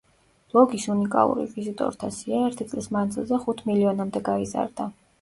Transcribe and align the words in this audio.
ბლოგის 0.53 0.87
უნიკალური 0.93 1.45
ვიზიტორთა 1.51 2.11
სია, 2.17 2.41
ერთი 2.49 2.69
წლის 2.75 2.91
მანძილზე 2.99 3.43
ხუთ 3.47 3.65
მილიონამდე 3.73 4.27
გაიზარდა. 4.35 4.95